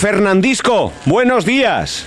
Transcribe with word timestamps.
Fernandisco, 0.00 0.94
buenos 1.04 1.44
días. 1.44 2.06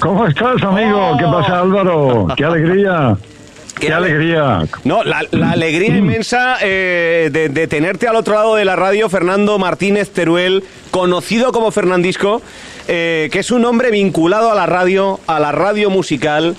¿Cómo 0.00 0.26
estás, 0.26 0.62
amigo? 0.62 1.16
¿Qué 1.18 1.24
pasa, 1.24 1.60
Álvaro? 1.60 2.28
¡Qué 2.36 2.44
alegría! 2.44 3.16
¡Qué, 3.80 3.90
alegría! 3.90 4.66
No, 4.84 5.02
la, 5.02 5.22
alegría 5.50 5.96
inmensa 5.96 6.58
eh, 6.60 7.30
de, 7.32 7.66
tenerte 7.68 8.06
al 8.06 8.16
otro 8.16 8.34
lado 8.34 8.56
de 8.56 8.66
la 8.66 8.76
radio, 8.76 9.08
Fernando 9.08 9.58
Martínez 9.58 10.10
Teruel, 10.10 10.62
conocido 10.90 11.52
como 11.52 11.70
Fernandisco, 11.70 12.42
eh, 12.86 13.30
que 13.32 13.38
es 13.38 13.50
un 13.50 13.64
hombre 13.64 13.90
vinculado 13.90 14.52
a 14.52 14.54
la 14.54 14.66
radio, 14.66 15.18
a 15.26 15.40
la 15.40 15.52
radio 15.52 15.88
musical, 15.88 16.54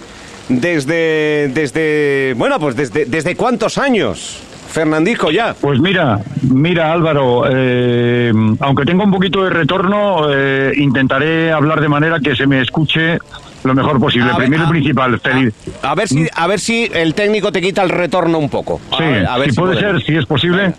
desde, 0.49 1.51
desde 1.53 2.33
bueno, 2.35 2.59
pues 2.59 2.75
desde, 2.75 3.05
desde 3.05 3.35
cuántos 3.35 3.77
años. 3.77 4.39
Fernandisco 4.73 5.29
ya. 5.29 5.53
Pues 5.53 5.79
mira, 5.79 6.19
mira 6.41 6.91
Álvaro, 6.91 7.43
eh, 7.47 8.33
aunque 8.59 8.85
tenga 8.85 9.03
un 9.03 9.11
poquito 9.11 9.43
de 9.43 9.51
retorno, 9.51 10.27
eh, 10.33 10.73
intentaré 10.75 11.51
hablar 11.51 11.79
de 11.79 11.87
manera 11.87 12.19
que 12.19 12.35
se 12.35 12.47
me 12.47 12.59
escuche 12.59 13.19
lo 13.63 13.75
mejor 13.75 13.99
posible. 13.99 14.31
Primero 14.35 14.63
y 14.65 14.69
principal, 14.69 15.19
feliz. 15.19 15.53
A, 15.83 15.93
ver 15.93 16.07
si, 16.07 16.27
a 16.33 16.47
ver 16.47 16.59
si 16.59 16.89
el 16.91 17.13
técnico 17.13 17.51
te 17.51 17.61
quita 17.61 17.83
el 17.83 17.89
retorno 17.89 18.39
un 18.39 18.49
poco. 18.49 18.81
sí, 18.97 19.03
a 19.03 19.37
ver 19.37 19.51
si, 19.51 19.55
puede 19.55 19.79
ser, 19.79 20.01
si 20.01 20.15
es 20.15 20.25
posible. 20.25 20.73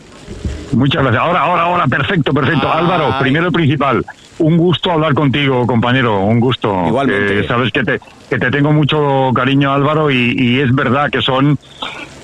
Muchas 0.72 1.02
gracias. 1.02 1.22
Ahora, 1.22 1.40
ahora, 1.40 1.62
ahora, 1.62 1.86
perfecto, 1.86 2.32
perfecto. 2.32 2.72
Álvaro, 2.72 3.14
primero 3.20 3.48
y 3.48 3.50
principal, 3.50 4.04
un 4.38 4.56
gusto 4.56 4.90
hablar 4.90 5.14
contigo, 5.14 5.66
compañero, 5.66 6.20
un 6.20 6.40
gusto. 6.40 6.86
Igualmente. 6.86 7.46
sabes 7.46 7.70
que 7.72 7.84
te, 7.84 8.00
que 8.28 8.38
te 8.38 8.50
tengo 8.50 8.72
mucho 8.72 9.30
cariño, 9.34 9.72
Álvaro, 9.72 10.10
y, 10.10 10.34
y 10.36 10.60
es 10.60 10.74
verdad 10.74 11.10
que 11.10 11.22
son 11.22 11.58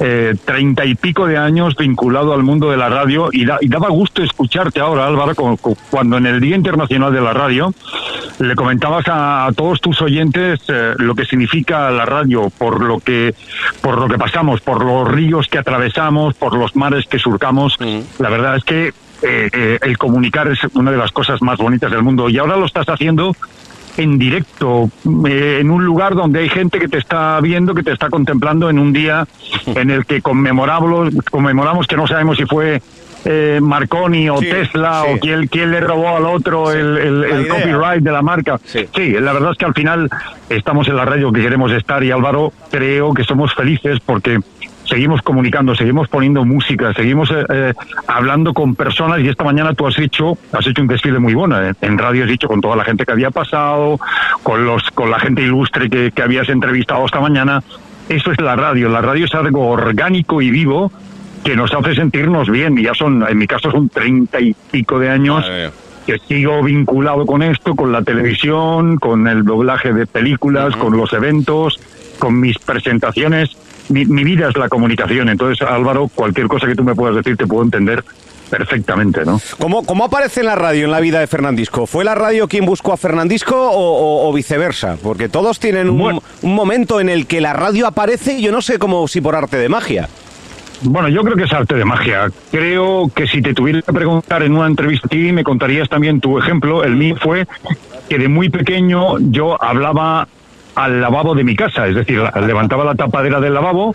eh, 0.00 0.34
treinta 0.44 0.84
y 0.84 0.94
pico 0.94 1.26
de 1.26 1.36
años 1.36 1.76
vinculado 1.76 2.32
al 2.32 2.42
mundo 2.42 2.70
de 2.70 2.76
la 2.76 2.88
radio 2.88 3.28
y, 3.32 3.42
y 3.42 3.68
daba 3.68 3.88
gusto 3.90 4.22
escucharte 4.22 4.80
ahora, 4.80 5.06
Álvaro, 5.06 5.34
cuando 5.90 6.16
en 6.16 6.26
el 6.26 6.40
Día 6.40 6.56
Internacional 6.56 7.12
de 7.12 7.20
la 7.20 7.32
Radio 7.32 7.72
le 8.38 8.54
comentabas 8.54 9.04
a, 9.08 9.48
todos 9.56 9.80
tus 9.80 10.00
oyentes 10.02 10.60
eh, 10.68 10.94
lo 10.98 11.14
que 11.14 11.24
significa 11.24 11.90
la 11.90 12.04
radio, 12.04 12.50
por 12.50 12.82
lo 12.82 13.00
que 13.00 13.34
por 13.80 13.98
lo 13.98 14.08
que 14.08 14.18
pasamos, 14.18 14.60
por 14.60 14.84
los 14.84 15.08
ríos 15.08 15.48
que 15.48 15.58
atravesamos, 15.58 16.34
por 16.34 16.56
los 16.56 16.76
mares 16.76 17.06
que 17.06 17.18
surcamos. 17.18 17.76
La 18.18 18.30
verdad 18.30 18.56
es 18.56 18.64
que 18.64 18.92
eh, 19.22 19.50
eh, 19.52 19.78
el 19.82 19.98
comunicar 19.98 20.48
es 20.48 20.60
una 20.74 20.90
de 20.90 20.96
las 20.96 21.12
cosas 21.12 21.42
más 21.42 21.58
bonitas 21.58 21.90
del 21.90 22.02
mundo 22.02 22.30
y 22.30 22.38
ahora 22.38 22.56
lo 22.56 22.64
estás 22.64 22.88
haciendo 22.88 23.36
en 23.96 24.18
directo, 24.18 24.90
eh, 25.26 25.58
en 25.60 25.70
un 25.70 25.84
lugar 25.84 26.14
donde 26.14 26.40
hay 26.40 26.48
gente 26.48 26.78
que 26.78 26.88
te 26.88 26.96
está 26.96 27.38
viendo, 27.40 27.74
que 27.74 27.82
te 27.82 27.92
está 27.92 28.08
contemplando 28.08 28.70
en 28.70 28.78
un 28.78 28.92
día 28.92 29.26
en 29.66 29.90
el 29.90 30.06
que 30.06 30.22
conmemoramos, 30.22 31.14
conmemoramos 31.30 31.86
que 31.86 31.96
no 31.96 32.06
sabemos 32.06 32.38
si 32.38 32.46
fue 32.46 32.80
eh, 33.24 33.58
Marconi 33.62 34.28
o 34.28 34.38
Tesla 34.38 35.04
o 35.04 35.18
quién, 35.18 35.46
quién, 35.48 35.70
le 35.70 35.80
robó 35.80 36.16
al 36.16 36.24
otro 36.24 36.72
el, 36.72 37.46
copyright 37.48 38.02
de 38.02 38.12
la 38.12 38.22
marca. 38.22 38.58
Sí. 38.64 38.88
la 39.20 39.32
verdad 39.32 39.52
es 39.52 39.58
que 39.58 39.64
al 39.64 39.74
final 39.74 40.08
estamos 40.48 40.88
en 40.88 40.96
la 40.96 41.04
radio 41.04 41.32
que 41.32 41.42
queremos 41.42 41.72
estar 41.72 42.02
y 42.02 42.10
Álvaro 42.10 42.52
creo 42.70 43.12
que 43.14 43.24
somos 43.24 43.54
felices 43.54 43.98
porque 44.04 44.40
seguimos 44.90 45.22
comunicando, 45.22 45.74
seguimos 45.74 46.08
poniendo 46.08 46.44
música, 46.44 46.92
seguimos 46.92 47.30
eh, 47.30 47.44
eh, 47.48 47.74
hablando 48.08 48.52
con 48.52 48.74
personas 48.74 49.20
y 49.20 49.28
esta 49.28 49.44
mañana 49.44 49.72
tú 49.72 49.86
has 49.86 49.96
hecho, 49.98 50.36
has 50.52 50.66
hecho 50.66 50.82
un 50.82 50.88
desfile 50.88 51.20
muy 51.20 51.32
bueno. 51.32 51.62
Eh. 51.62 51.72
En 51.80 51.96
radio 51.96 52.24
has 52.24 52.28
dicho 52.28 52.48
con 52.48 52.60
toda 52.60 52.74
la 52.74 52.84
gente 52.84 53.06
que 53.06 53.12
había 53.12 53.30
pasado, 53.30 54.00
con 54.42 54.66
los, 54.66 54.82
con 54.90 55.10
la 55.10 55.20
gente 55.20 55.42
ilustre 55.42 55.88
que, 55.88 56.10
que 56.10 56.22
habías 56.22 56.48
entrevistado 56.48 57.06
esta 57.06 57.20
mañana. 57.20 57.62
Eso 58.08 58.32
es 58.32 58.40
la 58.40 58.56
radio. 58.56 58.88
La 58.88 59.00
radio 59.00 59.26
es 59.26 59.34
algo 59.34 59.68
orgánico 59.68 60.42
y 60.42 60.50
vivo 60.50 60.90
que 61.44 61.56
nos 61.56 61.72
hace 61.72 61.94
sentirnos 61.94 62.48
bien. 62.48 62.78
Y 62.78 62.84
ya 62.84 62.94
son, 62.94 63.24
en 63.28 63.38
mi 63.38 63.46
caso, 63.46 63.70
son 63.70 63.88
treinta 63.88 64.40
y 64.40 64.54
pico 64.70 64.98
de 64.98 65.10
años. 65.10 65.44
que 66.06 66.18
sigo 66.26 66.62
vinculado 66.62 67.26
con 67.26 67.42
esto, 67.42 67.74
con 67.76 67.92
la 67.92 68.02
televisión, 68.02 68.96
con 68.96 69.28
el 69.28 69.44
doblaje 69.44 69.92
de 69.92 70.06
películas, 70.06 70.74
con 70.76 70.96
los 70.96 71.12
eventos, 71.12 71.78
con 72.18 72.40
mis 72.40 72.58
presentaciones 72.58 73.56
mi, 73.90 74.24
vida 74.24 74.48
es 74.48 74.56
la 74.56 74.68
comunicación, 74.68 75.28
entonces 75.28 75.66
Álvaro, 75.66 76.08
cualquier 76.14 76.46
cosa 76.46 76.66
que 76.66 76.74
tú 76.74 76.84
me 76.84 76.94
puedas 76.94 77.16
decir 77.16 77.36
te 77.36 77.46
puedo 77.46 77.62
entender 77.62 78.04
perfectamente, 78.48 79.24
¿no? 79.24 79.40
¿Cómo, 79.58 79.84
¿Cómo, 79.84 80.04
aparece 80.04 80.40
en 80.40 80.46
la 80.46 80.56
radio 80.56 80.84
en 80.86 80.90
la 80.90 81.00
vida 81.00 81.20
de 81.20 81.28
Fernandisco? 81.28 81.86
¿Fue 81.86 82.04
la 82.04 82.16
radio 82.16 82.48
quien 82.48 82.66
buscó 82.66 82.92
a 82.92 82.96
Fernandisco 82.96 83.54
o, 83.56 84.32
viceversa? 84.32 84.96
Porque 85.00 85.28
todos 85.28 85.60
tienen 85.60 85.88
un, 85.88 86.20
un, 86.42 86.54
momento 86.54 87.00
en 87.00 87.08
el 87.08 87.26
que 87.26 87.40
la 87.40 87.52
radio 87.52 87.86
aparece 87.86 88.38
y 88.38 88.42
yo 88.42 88.50
no 88.50 88.60
sé 88.60 88.78
cómo 88.78 89.06
si 89.06 89.20
por 89.20 89.36
arte 89.36 89.56
de 89.56 89.68
magia. 89.68 90.08
Bueno, 90.82 91.08
yo 91.08 91.22
creo 91.22 91.36
que 91.36 91.44
es 91.44 91.52
arte 91.52 91.74
de 91.74 91.84
magia. 91.84 92.30
Creo 92.50 93.10
que 93.14 93.26
si 93.26 93.42
te 93.42 93.52
tuviera 93.52 93.82
que 93.82 93.92
preguntar 93.92 94.42
en 94.42 94.56
una 94.56 94.66
entrevista 94.66 95.06
a 95.06 95.10
ti, 95.10 95.32
me 95.32 95.44
contarías 95.44 95.88
también 95.88 96.20
tu 96.20 96.38
ejemplo. 96.38 96.84
El 96.84 96.96
mío 96.96 97.16
fue 97.20 97.46
que 98.08 98.18
de 98.18 98.28
muy 98.28 98.48
pequeño 98.48 99.18
yo 99.18 99.62
hablaba 99.62 100.26
al 100.74 101.00
lavabo 101.00 101.34
de 101.34 101.44
mi 101.44 101.56
casa, 101.56 101.86
es 101.86 101.94
decir, 101.94 102.22
levantaba 102.46 102.84
la 102.84 102.94
tapadera 102.94 103.40
del 103.40 103.52
lavabo 103.52 103.94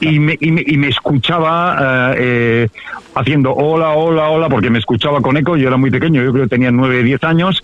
y 0.00 0.18
me, 0.18 0.36
y 0.38 0.76
me, 0.76 0.88
escuchaba 0.88 2.12
eh, 2.16 2.68
haciendo 3.14 3.52
hola, 3.54 3.90
hola, 3.90 4.28
hola, 4.28 4.48
porque 4.48 4.68
me 4.68 4.80
escuchaba 4.80 5.20
con 5.20 5.36
eco, 5.36 5.56
yo 5.56 5.68
era 5.68 5.76
muy 5.76 5.90
pequeño, 5.90 6.22
yo 6.22 6.32
creo 6.32 6.44
que 6.44 6.50
tenía 6.50 6.70
nueve, 6.70 7.02
diez 7.02 7.22
años, 7.24 7.62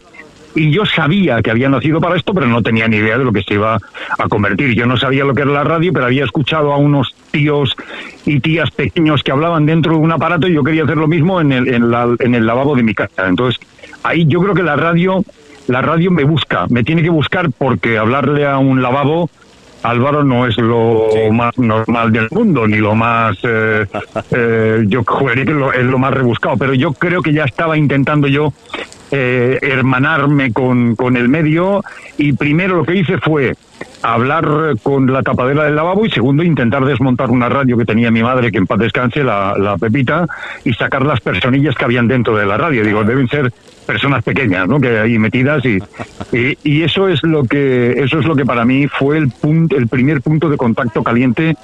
y 0.55 0.71
yo 0.71 0.85
sabía 0.87 1.43
que 1.43 1.51
había 1.51 1.69
nacido 1.69 2.01
para 2.01 2.17
esto, 2.17 2.33
pero 2.33 2.47
no 2.47 2.63
tenía 2.63 2.89
ni 2.89 2.97
idea 2.97 3.19
de 3.19 3.25
lo 3.25 3.33
que 3.33 3.43
se 3.43 3.55
iba 3.55 3.79
a 4.19 4.29
convertir. 4.29 4.75
Yo 4.75 4.87
no 4.87 4.97
sabía 4.97 5.25
lo 5.25 5.35
que 5.35 5.43
era 5.43 5.51
la 5.51 5.65
radio, 5.65 5.93
pero 5.93 6.07
había 6.07 6.25
escuchado 6.25 6.73
a 6.73 6.77
unos 6.77 7.15
tíos 7.31 7.77
y 8.25 8.41
tías 8.41 8.71
pequeños 8.71 9.23
que 9.23 9.33
hablaban 9.33 9.67
dentro 9.67 9.93
de 9.93 9.99
un 9.99 10.13
aparato 10.13 10.49
y 10.49 10.55
yo 10.55 10.63
quería 10.63 10.85
hacer 10.85 10.97
lo 10.97 11.09
mismo 11.09 11.41
en 11.41 11.53
el, 11.53 11.69
en, 11.75 11.91
la, 11.91 12.09
en 12.19 12.35
el 12.35 12.47
lavabo 12.47 12.77
de 12.77 12.83
mi 12.83 12.95
casa. 12.95 13.27
Entonces, 13.27 13.61
ahí 14.03 14.27
yo 14.27 14.41
creo 14.41 14.55
que 14.55 14.63
la 14.63 14.77
radio 14.77 15.25
la 15.67 15.81
radio 15.81 16.11
me 16.11 16.25
busca, 16.25 16.67
me 16.69 16.85
tiene 16.85 17.03
que 17.03 17.11
buscar 17.11 17.51
porque 17.57 17.97
hablarle 17.97 18.47
a 18.47 18.59
un 18.59 18.83
lavabo, 18.83 19.31
Álvaro, 19.83 20.25
no 20.25 20.47
es 20.47 20.57
lo 20.59 21.09
más 21.33 21.57
normal 21.59 22.13
del 22.13 22.29
mundo, 22.31 22.67
ni 22.67 22.79
lo 22.79 22.95
más, 22.95 23.37
eh, 23.43 23.87
eh, 24.31 24.85
yo 24.87 25.03
jugaría 25.07 25.45
que 25.45 25.53
es 25.53 25.85
lo 25.85 25.99
más 25.99 26.13
rebuscado, 26.13 26.57
pero 26.57 26.75
yo 26.75 26.93
creo 26.93 27.23
que 27.23 27.33
ya 27.33 27.45
estaba 27.45 27.77
intentando 27.77 28.29
yo 28.29 28.53
eh, 29.17 29.59
hermanarme 29.63 30.53
con, 30.53 30.97
con 30.97 31.17
el 31.17 31.29
medio 31.29 31.85
y 32.19 32.33
primero 32.33 32.79
lo 32.79 32.85
que 32.85 32.97
hice 32.97 33.19
fue 33.19 33.55
hablar 34.03 34.75
con 34.83 35.13
la 35.13 35.23
tapadera 35.23 35.65
del 35.65 35.77
lavabo 35.77 36.05
y 36.05 36.11
segundo 36.11 36.43
intentar 36.43 36.85
desmontar 36.85 37.31
una 37.31 37.49
radio 37.49 37.79
que 37.79 37.85
tenía 37.85 38.11
mi 38.11 38.25
madre, 38.25 38.51
que 38.51 38.59
en 38.59 38.67
paz 38.67 38.81
descanse, 38.81 39.23
la, 39.23 39.55
la 39.57 39.79
Pepita, 39.79 40.27
y 40.65 40.73
sacar 40.73 41.07
las 41.07 41.21
personillas 41.21 41.77
que 41.77 41.85
habían 41.85 42.09
dentro 42.09 42.37
de 42.37 42.45
la 42.45 42.57
radio. 42.57 42.85
Digo, 42.85 43.05
deben 43.05 43.29
ser 43.29 43.53
personas 43.87 44.25
pequeñas, 44.25 44.67
¿no? 44.67 44.81
Que 44.81 44.99
ahí 44.99 45.17
metidas 45.17 45.65
y, 45.65 45.79
y, 46.33 46.83
eso 46.83 47.09
es 47.09 47.23
lo 47.23 47.45
que 47.45 47.93
eso 48.03 48.19
es 48.19 48.27
lo 48.27 48.35
que 48.35 48.45
para 48.45 48.65
mí 48.65 48.89
fue 48.89 49.17
el 49.17 49.31
punto, 49.31 49.77
el 49.77 49.87
primer 49.87 50.23
punto 50.23 50.49
de 50.49 50.57
contacto 50.57 51.05
caliente 51.05 51.55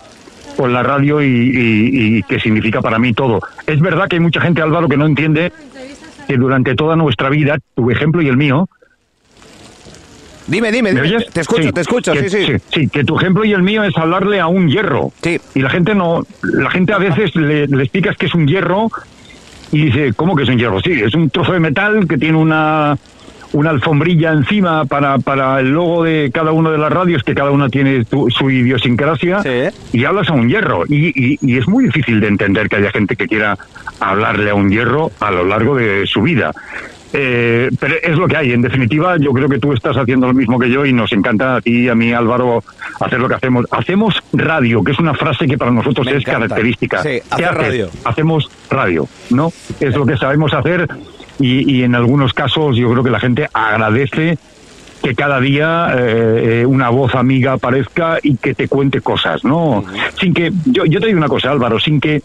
con 0.57 0.73
la 0.73 0.85
radio 0.85 1.21
y, 1.21 1.27
y, 1.27 2.23
que 2.23 2.39
significa 2.39 2.81
para 2.81 3.01
mí 3.01 3.13
todo. 3.13 3.41
Es 3.67 3.81
verdad 3.81 4.07
que 4.09 4.17
hay 4.17 4.21
mucha 4.21 4.41
gente, 4.41 4.63
Álvaro, 4.63 4.89
que 4.89 4.97
no 4.97 5.07
entiende 5.07 5.53
que 6.27 6.37
durante 6.37 6.75
toda 6.75 6.97
nuestra 6.97 7.29
vida, 7.29 7.59
tu 7.75 7.91
ejemplo 7.91 8.23
y 8.23 8.29
el 8.29 8.37
mío, 8.37 8.69
Dime, 10.47 10.73
dime, 10.73 10.93
te 11.33 11.43
escucho, 11.43 11.73
te 11.73 11.81
escucho, 11.81 12.13
sí, 12.13 12.29
sí, 12.29 12.47
sí, 12.75 12.89
que 12.89 13.05
tu 13.05 13.17
ejemplo 13.17 13.45
y 13.45 13.53
el 13.53 13.63
mío 13.63 13.85
es 13.85 13.97
hablarle 13.97 14.41
a 14.41 14.49
un 14.49 14.69
hierro. 14.69 15.13
Sí. 15.23 15.41
Y 15.55 15.61
la 15.61 15.71
gente 15.71 15.95
no, 15.95 16.27
la 16.43 16.69
gente 16.71 16.93
a 16.93 16.99
veces 16.99 17.37
le, 17.37 17.69
le 17.69 17.83
explicas 17.85 18.17
que 18.17 18.27
es 18.27 18.35
un 18.35 18.49
hierro 18.49 18.91
y 19.71 19.85
dice, 19.85 20.13
¿cómo 20.15 20.35
que 20.35 20.43
es 20.43 20.49
un 20.49 20.59
hierro? 20.59 20.81
Sí, 20.81 20.91
es 20.91 21.15
un 21.15 21.31
trozo 21.31 21.53
de 21.53 21.61
metal 21.61 22.09
que 22.09 22.19
tiene 22.19 22.37
una, 22.37 22.99
una 23.53 23.71
alfombrilla 23.71 24.33
encima 24.33 24.85
para, 24.85 25.19
para 25.19 25.61
el 25.61 25.71
logo 25.71 26.05
de 26.05 26.31
cada 26.33 26.53
uno 26.53 26.71
de 26.71 26.79
las 26.79 26.93
radios, 26.93 27.23
que 27.23 27.35
cada 27.35 27.51
una 27.51 27.69
tiene 27.69 28.05
su 28.05 28.51
idiosincrasia, 28.51 29.43
y 29.93 30.05
hablas 30.05 30.29
a 30.29 30.33
un 30.33 30.49
hierro. 30.49 30.85
Y, 30.89 31.39
y, 31.41 31.59
es 31.59 31.69
muy 31.69 31.85
difícil 31.85 32.21
de 32.21 32.29
entender 32.29 32.69
que 32.69 32.77
haya 32.77 32.91
gente 32.91 33.17
que 33.17 33.27
quiera 33.27 33.59
hablarle 33.99 34.51
a 34.51 34.55
un 34.55 34.71
hierro 34.71 35.11
a 35.21 35.31
lo 35.31 35.45
largo 35.45 35.77
de 35.77 36.07
su 36.07 36.23
vida. 36.23 36.53
Eh, 37.13 37.71
pero 37.79 37.97
es 38.03 38.17
lo 38.17 38.29
que 38.29 38.37
hay. 38.37 38.53
En 38.53 38.63
definitiva, 38.63 39.17
yo 39.19 39.33
creo 39.33 39.49
que 39.49 39.59
tú 39.59 39.73
estás 39.73 39.97
haciendo 39.97 40.29
lo 40.29 40.35
mismo 40.35 40.59
que 40.59 40.71
yo 40.71 40.87
y 40.87 40.93
nos 40.93 41.13
encanta 41.13 41.57
a 41.57 41.61
ti 41.61 41.85
y 41.85 41.89
a 41.89 41.95
mí, 41.95 42.13
Álvaro, 42.13 42.63
hacer 43.01 43.19
lo 43.19 43.29
que 43.29 43.35
hacemos. 43.35 43.67
Hacemos 43.71 44.23
radio, 44.33 44.85
que 44.85 44.93
es 44.93 44.99
una 44.99 45.15
frase 45.15 45.47
que 45.47 45.59
para 45.59 45.73
nosotros 45.73 46.07
es 46.07 46.25
característica. 46.25 47.03
Sí, 47.03 47.21
radio. 47.31 47.89
Hacemos 48.05 48.49
radio, 48.71 49.09
¿no? 49.31 49.53
Es 49.81 49.97
lo 49.97 50.07
que 50.07 50.17
sabemos 50.17 50.55
hacer 50.55 50.89
y, 51.41 51.79
y, 51.79 51.83
en 51.83 51.95
algunos 51.95 52.33
casos 52.33 52.77
yo 52.77 52.91
creo 52.91 53.03
que 53.03 53.11
la 53.11 53.21
gente 53.21 53.49
agradece 53.53 54.39
que 55.03 55.15
cada 55.15 55.41
día 55.41 55.95
eh, 55.97 56.65
una 56.67 56.91
voz 56.91 57.15
amiga 57.15 57.53
aparezca 57.53 58.19
y 58.23 58.37
que 58.37 58.55
te 58.55 58.69
cuente 58.69 59.01
cosas, 59.01 59.45
¿no? 59.45 59.85
Sin 60.19 60.35
que, 60.35 60.53
yo, 60.67 60.85
yo 60.85 61.01
te 61.01 61.07
digo 61.07 61.19
una 61.19 61.29
cosa, 61.29 61.51
Álvaro, 61.51 61.81
sin 61.81 62.01
que 62.01 62.23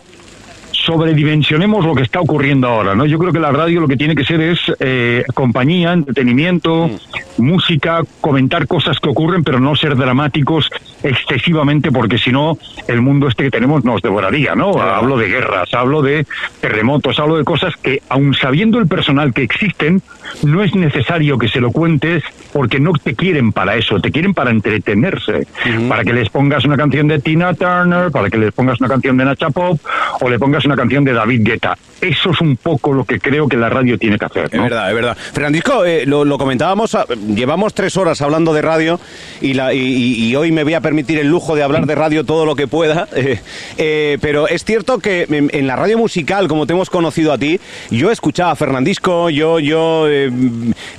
sobredimensionemos 0.71 1.83
lo 1.85 1.95
que 1.95 2.03
está 2.03 2.19
ocurriendo 2.19 2.67
ahora, 2.67 2.95
¿no? 2.95 3.05
Yo 3.05 3.17
creo 3.17 3.33
que 3.33 3.39
la 3.39 3.51
radio 3.51 3.81
lo 3.81 3.87
que 3.87 3.97
tiene 3.97 4.15
que 4.15 4.23
ser 4.23 4.41
es 4.41 4.59
eh, 4.79 5.23
compañía, 5.33 5.93
entretenimiento, 5.93 6.87
mm. 6.87 7.43
música, 7.43 8.01
comentar 8.21 8.67
cosas 8.67 8.99
que 8.99 9.09
ocurren, 9.09 9.43
pero 9.43 9.59
no 9.59 9.75
ser 9.75 9.95
dramáticos 9.95 10.69
excesivamente 11.05 11.91
porque 11.91 12.17
si 12.17 12.31
no 12.31 12.57
el 12.87 13.01
mundo 13.01 13.27
este 13.27 13.45
que 13.45 13.51
tenemos 13.51 13.85
nos 13.85 14.01
devoraría, 14.01 14.55
¿no? 14.55 14.81
Hablo 14.81 15.17
de 15.17 15.27
guerras, 15.27 15.73
hablo 15.73 16.01
de 16.01 16.25
terremotos, 16.59 17.19
hablo 17.19 17.37
de 17.37 17.43
cosas 17.43 17.75
que 17.77 18.01
aun 18.09 18.33
sabiendo 18.33 18.79
el 18.79 18.87
personal 18.87 19.33
que 19.33 19.43
existen, 19.43 20.01
no 20.43 20.63
es 20.63 20.75
necesario 20.75 21.37
que 21.37 21.47
se 21.47 21.61
lo 21.61 21.71
cuentes 21.71 22.23
porque 22.51 22.79
no 22.79 22.93
te 22.93 23.15
quieren 23.15 23.51
para 23.51 23.75
eso, 23.75 23.99
te 23.99 24.11
quieren 24.11 24.33
para 24.33 24.49
entretenerse, 24.51 25.47
para 25.87 26.03
que 26.03 26.13
les 26.13 26.29
pongas 26.29 26.65
una 26.65 26.77
canción 26.77 27.07
de 27.07 27.19
Tina 27.19 27.53
Turner, 27.53 28.11
para 28.11 28.29
que 28.29 28.37
les 28.37 28.51
pongas 28.53 28.79
una 28.79 28.89
canción 28.89 29.17
de 29.17 29.25
Nacha 29.25 29.49
Pop 29.49 29.79
o 30.21 30.29
le 30.29 30.39
pongas 30.39 30.65
una 30.65 30.75
canción 30.75 31.03
de 31.03 31.13
David 31.13 31.41
Guetta. 31.43 31.77
Eso 32.01 32.31
es 32.31 32.41
un 32.41 32.57
poco 32.57 32.93
lo 32.93 33.03
que 33.03 33.19
creo 33.19 33.47
que 33.47 33.57
la 33.57 33.69
radio 33.69 33.97
tiene 33.97 34.17
que 34.17 34.25
hacer. 34.25 34.45
Es 34.51 34.61
verdad, 34.61 34.89
es 34.89 34.95
verdad. 34.95 35.17
Fernandisco, 35.33 35.85
eh, 35.85 36.05
lo, 36.05 36.37
comentábamos, 36.37 36.93
ah, 36.95 37.05
llevamos 37.27 37.73
tres 37.73 37.97
horas 37.97 38.21
hablando 38.21 38.53
de 38.53 38.61
radio 38.61 38.99
y, 39.41 39.53
la, 39.53 39.73
y, 39.73 40.35
hoy 40.35 40.51
me 40.51 40.63
voy 40.63 40.73
a 40.73 40.81
permitir 40.81 40.94
el 40.99 41.27
lujo 41.27 41.55
de 41.55 41.63
hablar 41.63 41.85
de 41.85 41.95
radio 41.95 42.23
todo 42.23 42.45
lo 42.45 42.55
que 42.55 42.67
pueda, 42.67 43.07
eh, 43.15 43.39
eh, 43.77 44.17
pero 44.21 44.47
es 44.47 44.63
cierto 44.63 44.99
que 44.99 45.25
en, 45.29 45.67
la 45.67 45.75
radio 45.75 45.97
musical, 45.97 46.47
como 46.47 46.67
te 46.67 46.73
hemos 46.73 46.89
conocido 46.89 47.33
a 47.33 47.37
ti, 47.37 47.59
yo 47.89 48.11
escuchaba 48.11 48.51
a 48.51 48.55
Fernandisco, 48.55 49.29
yo, 49.29 49.59
yo 49.59 50.05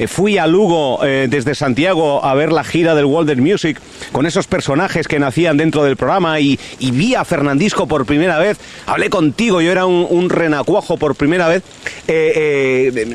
fui 0.09 0.39
a 0.39 0.47
Lugo 0.47 1.01
desde 1.03 1.55
Santiago 1.55 2.25
a 2.25 2.35
ver 2.35 2.53
la 2.53 2.65
gira 2.65 2.95
del 2.95 3.05
World 3.05 3.39
Music 3.39 3.81
con 4.13 4.27
esos 4.27 4.47
personajes 4.47 5.07
que 5.07 5.19
nacían 5.19 5.57
dentro 5.57 5.85
del 5.85 5.97
programa 5.97 6.41
y, 6.41 6.59
vi 6.81 7.15
a 7.15 7.25
Fernandisco 7.25 7.87
por 7.87 8.07
primera 8.07 8.39
vez, 8.39 8.59
hablé 8.87 9.11
contigo, 9.11 9.61
yo 9.61 9.71
era 9.71 9.87
un, 9.87 10.31
renacuajo 10.31 10.97
por 10.97 11.15
primera 11.15 11.49
vez. 11.49 11.63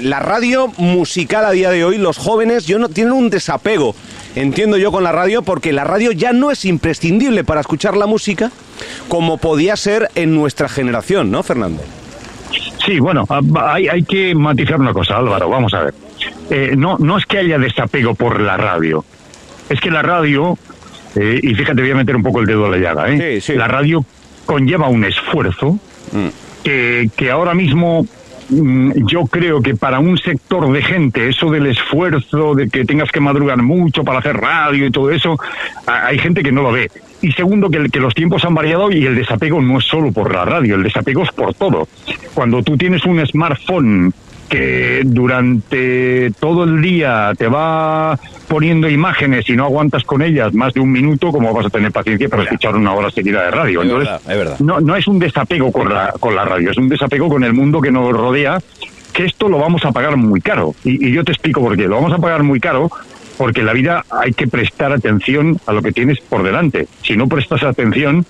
la 0.03 0.19
radio 0.19 0.67
musical 0.77 1.45
a 1.45 1.51
día 1.51 1.71
de 1.71 1.83
hoy, 1.83 1.97
los 1.97 2.17
jóvenes 2.17 2.65
yo 2.65 2.79
no, 2.79 2.89
tienen 2.89 3.13
un 3.13 3.29
desapego, 3.29 3.95
entiendo 4.35 4.77
yo, 4.77 4.91
con 4.91 5.03
la 5.03 5.11
radio, 5.11 5.41
porque 5.41 5.73
la 5.73 5.83
radio 5.83 6.11
ya 6.11 6.33
no 6.33 6.51
es 6.51 6.65
imprescindible 6.65 7.43
para 7.43 7.61
escuchar 7.61 7.97
la 7.97 8.05
música 8.05 8.51
como 9.07 9.37
podía 9.37 9.75
ser 9.75 10.09
en 10.15 10.35
nuestra 10.35 10.69
generación, 10.69 11.31
¿no, 11.31 11.43
Fernando? 11.43 11.81
Sí, 12.85 12.99
bueno, 12.99 13.25
ah, 13.29 13.41
hay, 13.73 13.87
hay 13.87 14.03
que 14.03 14.33
matizar 14.33 14.79
una 14.79 14.93
cosa, 14.93 15.17
Álvaro, 15.17 15.49
vamos 15.49 15.73
a 15.73 15.83
ver. 15.83 15.93
Eh, 16.49 16.73
no, 16.75 16.97
no 16.97 17.17
es 17.17 17.25
que 17.25 17.39
haya 17.39 17.57
desapego 17.57 18.15
por 18.15 18.39
la 18.39 18.57
radio, 18.57 19.05
es 19.69 19.79
que 19.79 19.91
la 19.91 20.01
radio, 20.01 20.57
eh, 21.15 21.39
y 21.41 21.53
fíjate, 21.53 21.81
voy 21.81 21.91
a 21.91 21.95
meter 21.95 22.15
un 22.15 22.23
poco 22.23 22.39
el 22.39 22.47
dedo 22.47 22.65
a 22.65 22.69
la 22.69 22.77
llaga, 22.77 23.09
¿eh? 23.09 23.41
la 23.55 23.67
radio 23.67 24.03
conlleva 24.45 24.89
un 24.89 25.05
esfuerzo 25.05 25.79
mm. 26.11 26.27
que, 26.63 27.09
que 27.15 27.29
ahora 27.29 27.53
mismo 27.53 28.05
yo 28.51 29.25
creo 29.27 29.61
que 29.61 29.75
para 29.75 29.99
un 29.99 30.17
sector 30.17 30.71
de 30.71 30.81
gente, 30.81 31.29
eso 31.29 31.49
del 31.49 31.67
esfuerzo, 31.67 32.53
de 32.53 32.69
que 32.69 32.83
tengas 32.83 33.09
que 33.09 33.21
madrugar 33.21 33.61
mucho 33.61 34.03
para 34.03 34.19
hacer 34.19 34.35
radio 34.35 34.85
y 34.85 34.91
todo 34.91 35.09
eso, 35.09 35.37
hay 35.85 36.19
gente 36.19 36.43
que 36.43 36.51
no 36.51 36.61
lo 36.61 36.71
ve. 36.73 36.91
Y 37.21 37.31
segundo, 37.31 37.69
que, 37.69 37.89
que 37.89 37.99
los 37.99 38.13
tiempos 38.13 38.43
han 38.43 38.53
variado 38.53 38.91
y 38.91 39.05
el 39.05 39.15
desapego 39.15 39.61
no 39.61 39.77
es 39.77 39.85
solo 39.85 40.11
por 40.11 40.33
la 40.33 40.43
radio, 40.43 40.75
el 40.75 40.83
desapego 40.83 41.23
es 41.23 41.31
por 41.31 41.53
todo. 41.53 41.87
Cuando 42.33 42.61
tú 42.61 42.75
tienes 42.75 43.05
un 43.05 43.25
smartphone 43.25 44.13
que 44.51 45.01
durante 45.05 46.29
todo 46.37 46.65
el 46.65 46.81
día 46.81 47.31
te 47.37 47.47
va 47.47 48.19
poniendo 48.49 48.89
imágenes 48.89 49.49
y 49.49 49.55
no 49.55 49.63
aguantas 49.63 50.03
con 50.03 50.21
ellas 50.21 50.53
más 50.53 50.73
de 50.73 50.81
un 50.81 50.91
minuto, 50.91 51.31
¿cómo 51.31 51.53
vas 51.53 51.67
a 51.67 51.69
tener 51.69 51.89
paciencia 51.93 52.27
para 52.27 52.43
escuchar 52.43 52.75
una 52.75 52.91
hora 52.93 53.09
seguida 53.09 53.43
de 53.45 53.51
radio? 53.51 53.81
Entonces, 53.81 54.09
No, 54.59 54.81
no 54.81 54.97
es 54.97 55.07
un 55.07 55.19
desapego 55.19 55.71
con 55.71 55.87
la, 55.87 56.13
con 56.19 56.35
la 56.35 56.43
radio, 56.43 56.69
es 56.69 56.77
un 56.77 56.89
desapego 56.89 57.29
con 57.29 57.45
el 57.45 57.53
mundo 57.53 57.79
que 57.79 57.91
nos 57.91 58.11
rodea, 58.11 58.59
que 59.13 59.23
esto 59.23 59.47
lo 59.47 59.57
vamos 59.57 59.85
a 59.85 59.93
pagar 59.93 60.17
muy 60.17 60.41
caro. 60.41 60.75
Y, 60.83 61.07
y 61.07 61.13
yo 61.13 61.23
te 61.23 61.31
explico 61.31 61.61
por 61.61 61.77
qué. 61.77 61.87
Lo 61.87 61.95
vamos 61.95 62.11
a 62.11 62.17
pagar 62.17 62.43
muy 62.43 62.59
caro 62.59 62.91
porque 63.37 63.61
en 63.61 63.67
la 63.67 63.73
vida 63.73 64.03
hay 64.09 64.33
que 64.33 64.47
prestar 64.47 64.91
atención 64.91 65.61
a 65.65 65.71
lo 65.71 65.81
que 65.81 65.93
tienes 65.93 66.19
por 66.19 66.43
delante. 66.43 66.89
Si 67.03 67.15
no 67.15 67.27
prestas 67.27 67.63
atención, 67.63 68.25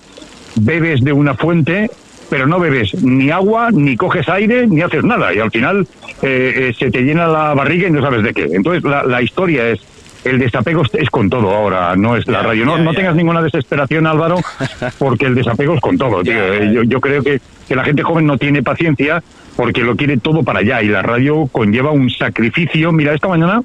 bebes 0.54 1.02
de 1.02 1.12
una 1.12 1.34
fuente 1.34 1.90
pero 2.32 2.46
no 2.46 2.58
bebes 2.58 2.94
ni 2.94 3.30
agua, 3.30 3.68
ni 3.70 3.94
coges 3.94 4.26
aire, 4.26 4.66
ni 4.66 4.80
haces 4.80 5.04
nada. 5.04 5.34
Y 5.34 5.38
al 5.38 5.50
final 5.50 5.86
eh, 6.22 6.70
eh, 6.70 6.74
se 6.78 6.90
te 6.90 7.02
llena 7.02 7.26
la 7.26 7.52
barriga 7.52 7.88
y 7.88 7.90
no 7.90 8.00
sabes 8.00 8.22
de 8.22 8.32
qué. 8.32 8.48
Entonces 8.50 8.82
la, 8.82 9.20
historia 9.20 9.68
es 9.68 9.80
el 10.24 10.38
desapego 10.38 10.82
es 10.94 11.10
con 11.10 11.28
todo 11.28 11.54
ahora, 11.54 11.94
no 11.94 12.16
es 12.16 12.26
la 12.28 12.40
radio. 12.40 12.64
No, 12.64 12.78
no 12.78 12.94
tengas 12.94 13.14
ninguna 13.14 13.42
desesperación, 13.42 14.06
Álvaro, 14.06 14.38
porque 14.98 15.26
el 15.26 15.34
desapego 15.34 15.74
es 15.74 15.80
con 15.82 15.98
todo, 15.98 16.22
tío. 16.22 16.54
Eh, 16.54 16.86
yo, 16.86 17.02
creo 17.02 17.22
que, 17.22 17.38
que, 17.68 17.76
la 17.76 17.84
gente 17.84 18.02
joven 18.02 18.24
no 18.24 18.38
tiene 18.38 18.62
paciencia 18.62 19.22
porque 19.54 19.82
lo 19.82 19.94
quiere 19.94 20.16
todo 20.16 20.42
para 20.42 20.60
allá 20.60 20.82
y 20.82 20.88
la 20.88 21.02
radio 21.02 21.46
conlleva 21.52 21.90
un 21.90 22.08
sacrificio. 22.08 22.92
Mira, 22.92 23.12
esta 23.12 23.28
mañana, 23.28 23.60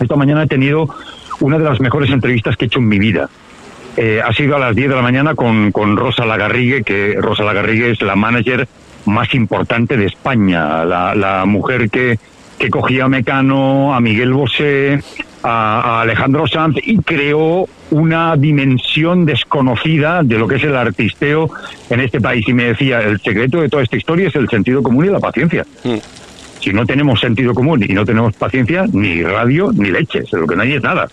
esta 0.00 0.16
mañana 0.16 0.42
he 0.42 0.48
tenido 0.48 0.92
una 1.38 1.58
de 1.58 1.64
las 1.64 1.78
mejores 1.78 2.10
entrevistas 2.10 2.56
que 2.56 2.64
he 2.64 2.66
hecho 2.66 2.80
en 2.80 2.88
mi 2.88 2.98
vida. 2.98 3.30
Eh, 4.00 4.22
ha 4.24 4.32
sido 4.32 4.54
a 4.54 4.60
las 4.60 4.76
10 4.76 4.90
de 4.90 4.94
la 4.94 5.02
mañana 5.02 5.34
con, 5.34 5.72
con 5.72 5.96
Rosa 5.96 6.24
Lagarrigue, 6.24 6.84
que 6.84 7.16
Rosa 7.18 7.42
Lagarrigue 7.42 7.90
es 7.90 8.00
la 8.00 8.14
manager 8.14 8.68
más 9.06 9.34
importante 9.34 9.96
de 9.96 10.06
España, 10.06 10.84
la, 10.84 11.16
la 11.16 11.44
mujer 11.46 11.90
que, 11.90 12.16
que 12.60 12.70
cogía 12.70 13.06
a 13.06 13.08
Mecano, 13.08 13.92
a 13.92 14.00
Miguel 14.00 14.32
Bosé, 14.32 15.02
a, 15.42 16.02
Alejandro 16.02 16.46
Sanz 16.46 16.76
y 16.80 16.98
creó 16.98 17.68
una 17.90 18.36
dimensión 18.36 19.24
desconocida 19.26 20.22
de 20.22 20.38
lo 20.38 20.46
que 20.46 20.56
es 20.56 20.62
el 20.62 20.76
artisteo 20.76 21.50
en 21.90 21.98
este 21.98 22.20
país. 22.20 22.46
Y 22.46 22.52
me 22.52 22.66
decía, 22.66 23.00
el 23.00 23.18
secreto 23.18 23.60
de 23.60 23.68
toda 23.68 23.82
esta 23.82 23.96
historia 23.96 24.28
es 24.28 24.36
el 24.36 24.48
sentido 24.48 24.80
común 24.80 25.06
y 25.06 25.08
la 25.08 25.18
paciencia. 25.18 25.66
Mm. 25.82 25.96
Si 26.60 26.72
no 26.72 26.86
tenemos 26.86 27.18
sentido 27.18 27.52
común 27.52 27.84
y 27.84 27.92
no 27.94 28.04
tenemos 28.04 28.34
paciencia, 28.34 28.86
ni 28.92 29.24
radio 29.24 29.72
ni 29.74 29.90
leches, 29.90 30.32
lo 30.32 30.46
que 30.46 30.54
no 30.54 30.62
hay 30.62 30.74
es 30.74 30.82
nada. 30.84 31.08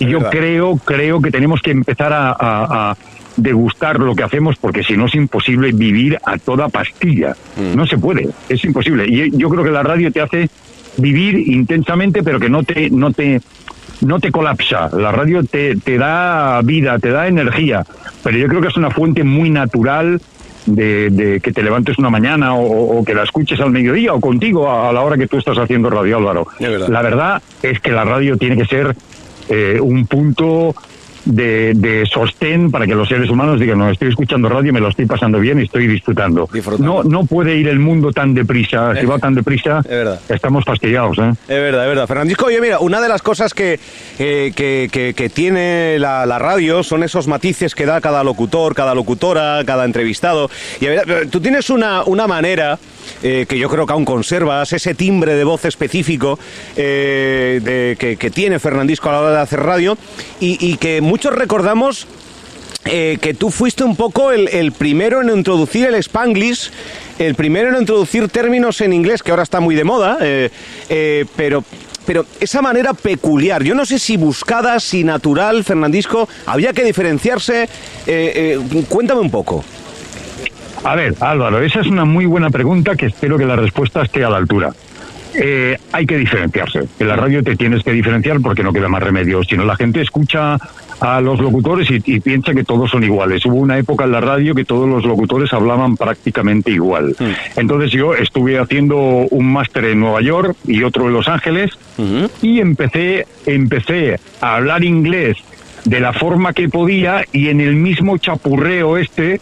Y 0.00 0.06
yo 0.06 0.30
creo, 0.30 0.76
creo 0.76 1.20
que 1.20 1.30
tenemos 1.30 1.60
que 1.60 1.70
empezar 1.70 2.12
a, 2.12 2.96
degustar 3.36 4.00
lo 4.00 4.14
que 4.14 4.24
hacemos 4.24 4.56
porque 4.56 4.82
si 4.82 4.96
no 4.96 5.06
es 5.06 5.14
imposible 5.14 5.70
vivir 5.72 6.18
a 6.26 6.36
toda 6.36 6.68
pastilla. 6.68 7.34
Mm. 7.56 7.76
No 7.76 7.86
se 7.86 7.96
puede, 7.96 8.28
es 8.48 8.62
imposible. 8.64 9.06
Y 9.06 9.30
yo 9.36 9.48
creo 9.48 9.64
que 9.64 9.70
la 9.70 9.82
radio 9.82 10.10
te 10.12 10.20
hace 10.20 10.50
vivir 10.96 11.48
intensamente, 11.48 12.22
pero 12.22 12.38
que 12.40 12.50
no 12.50 12.64
te, 12.64 12.90
no 12.90 13.12
te, 13.12 13.40
no 14.02 14.18
te 14.20 14.30
colapsa. 14.30 14.90
La 14.92 15.12
radio 15.12 15.42
te, 15.44 15.76
te 15.76 15.96
da 15.96 16.60
vida, 16.62 16.98
te 16.98 17.10
da 17.10 17.28
energía. 17.28 17.86
Pero 18.22 18.36
yo 18.36 18.48
creo 18.48 18.60
que 18.60 18.68
es 18.68 18.76
una 18.76 18.90
fuente 18.90 19.24
muy 19.24 19.48
natural 19.48 20.20
de, 20.66 21.40
que 21.42 21.52
te 21.52 21.62
levantes 21.62 21.98
una 21.98 22.10
mañana 22.10 22.54
o, 22.54 23.04
que 23.04 23.14
la 23.14 23.22
escuches 23.22 23.60
al 23.60 23.70
mediodía 23.70 24.12
o 24.12 24.20
contigo 24.20 24.70
a, 24.70 24.92
la 24.92 25.00
hora 25.00 25.16
que 25.16 25.26
tú 25.26 25.38
estás 25.38 25.58
haciendo 25.58 25.90
radio, 25.90 26.18
Álvaro. 26.18 26.46
La 26.58 27.02
verdad 27.02 27.42
es 27.62 27.80
que 27.80 27.90
la 27.90 28.04
radio 28.04 28.36
tiene 28.36 28.56
que 28.56 28.66
ser 28.66 28.94
eh, 29.50 29.78
un 29.80 30.06
punto 30.06 30.74
de, 31.34 31.72
de, 31.74 32.06
sostén 32.06 32.70
para 32.70 32.86
que 32.86 32.94
los 32.94 33.08
seres 33.08 33.30
humanos 33.30 33.60
digan, 33.60 33.78
no, 33.78 33.90
estoy 33.90 34.08
escuchando 34.08 34.48
radio, 34.48 34.72
me 34.72 34.80
lo 34.80 34.88
estoy 34.88 35.06
pasando 35.06 35.38
bien 35.38 35.60
y 35.60 35.64
estoy 35.64 35.86
disfrutando. 35.86 36.48
No, 36.78 37.02
no 37.02 37.24
puede 37.24 37.56
ir 37.56 37.68
el 37.68 37.78
mundo 37.78 38.12
tan 38.12 38.34
deprisa. 38.34 38.94
Si 38.98 39.06
va 39.06 39.18
tan 39.18 39.34
deprisa, 39.34 39.82
estamos 40.28 40.64
fastidiados. 40.64 41.18
¿eh? 41.18 41.30
Es 41.30 41.48
verdad, 41.48 41.84
es 41.84 41.88
verdad. 41.88 42.06
Fernandisco, 42.06 42.46
oye, 42.46 42.60
mira, 42.60 42.78
una 42.80 43.00
de 43.00 43.08
las 43.08 43.22
cosas 43.22 43.54
que, 43.54 43.78
que, 44.16 44.52
que, 44.90 45.14
que 45.14 45.28
tiene 45.28 45.98
la, 45.98 46.26
la, 46.26 46.38
radio 46.38 46.82
son 46.82 47.02
esos 47.02 47.26
matices 47.26 47.74
que 47.74 47.86
da 47.86 48.00
cada 48.00 48.24
locutor, 48.24 48.74
cada 48.74 48.94
locutora, 48.94 49.62
cada 49.64 49.84
entrevistado. 49.84 50.50
Y 50.80 50.86
a 50.86 51.04
ver, 51.04 51.28
tú 51.30 51.40
tienes 51.40 51.70
una, 51.70 52.02
una 52.04 52.26
manera 52.26 52.78
eh, 53.22 53.46
que 53.48 53.58
yo 53.58 53.68
creo 53.68 53.86
que 53.86 53.92
aún 53.92 54.04
conservas, 54.04 54.72
ese 54.72 54.94
timbre 54.94 55.34
de 55.34 55.44
voz 55.44 55.64
específico 55.64 56.38
eh, 56.76 57.60
de, 57.62 58.16
que, 58.16 58.30
tiene 58.30 58.58
Fernandisco 58.58 59.08
a 59.08 59.12
la 59.12 59.20
hora 59.20 59.30
de 59.32 59.40
hacer 59.40 59.60
radio 59.60 59.98
y, 60.40 60.76
que 60.76 61.00
muchos 61.20 61.38
recordamos 61.38 62.06
eh, 62.86 63.18
que 63.20 63.34
tú 63.34 63.50
fuiste 63.50 63.84
un 63.84 63.94
poco 63.94 64.32
el, 64.32 64.72
primero 64.72 65.20
en 65.20 65.28
introducir 65.28 65.86
el 65.86 65.96
spanglish, 65.96 66.70
el 67.18 67.34
primero 67.34 67.68
en 67.68 67.76
introducir 67.78 68.28
términos 68.28 68.80
en 68.80 68.94
inglés, 68.94 69.22
que 69.22 69.30
ahora 69.30 69.42
está 69.42 69.60
muy 69.60 69.74
de 69.74 69.84
moda, 69.84 70.16
pero, 71.36 71.62
pero 72.06 72.24
esa 72.40 72.62
manera 72.62 72.94
peculiar, 72.94 73.62
yo 73.62 73.74
no 73.74 73.84
sé 73.84 73.98
si 73.98 74.16
buscada, 74.16 74.80
si 74.80 75.04
natural, 75.04 75.62
Fernandisco, 75.62 76.26
había 76.46 76.72
que 76.72 76.84
diferenciarse. 76.84 77.68
cuéntame 78.88 79.20
un 79.20 79.30
poco. 79.30 79.62
A 80.84 80.96
ver, 80.96 81.16
Álvaro, 81.20 81.60
esa 81.60 81.80
es 81.80 81.86
una 81.86 82.06
muy 82.06 82.24
buena 82.24 82.48
pregunta 82.48 82.96
que 82.96 83.04
espero 83.04 83.36
que 83.36 83.44
la 83.44 83.56
respuesta 83.56 84.00
esté 84.00 84.24
a 84.24 84.30
la 84.30 84.38
altura. 84.38 84.72
Eh, 85.34 85.78
hay 85.92 86.06
que 86.06 86.16
diferenciarse. 86.16 86.88
En 86.98 87.08
la 87.08 87.16
radio 87.16 87.42
te 87.42 87.56
tienes 87.56 87.82
que 87.82 87.92
diferenciar 87.92 88.40
porque 88.40 88.62
no 88.62 88.72
queda 88.72 88.88
más 88.88 89.02
remedio. 89.02 89.42
Si 89.44 89.56
no, 89.56 89.64
la 89.64 89.76
gente 89.76 90.00
escucha 90.00 90.58
a 91.00 91.20
los 91.20 91.40
locutores 91.40 91.88
y, 91.90 92.20
piensa 92.20 92.52
que 92.52 92.64
todos 92.64 92.90
son 92.90 93.02
iguales. 93.02 93.44
Hubo 93.46 93.56
una 93.56 93.78
época 93.78 94.04
en 94.04 94.12
la 94.12 94.20
radio 94.20 94.54
que 94.54 94.64
todos 94.64 94.88
los 94.88 95.04
locutores 95.04 95.52
hablaban 95.52 95.96
prácticamente 95.96 96.70
igual. 96.70 97.16
Entonces 97.56 97.90
yo 97.90 98.14
estuve 98.14 98.58
haciendo 98.58 98.96
un 98.98 99.52
máster 99.52 99.86
en 99.86 100.00
Nueva 100.00 100.20
York 100.20 100.56
y 100.66 100.82
otro 100.82 101.06
en 101.06 101.14
Los 101.14 101.28
Ángeles 101.28 101.70
y 102.42 102.60
empecé, 102.60 103.26
empecé 103.46 104.20
a 104.40 104.56
hablar 104.56 104.84
inglés 104.84 105.38
de 105.84 106.00
la 106.00 106.12
forma 106.12 106.52
que 106.52 106.68
podía 106.68 107.24
y 107.32 107.48
en 107.48 107.60
el 107.60 107.74
mismo 107.74 108.18
chapurreo 108.18 108.98
este 108.98 109.40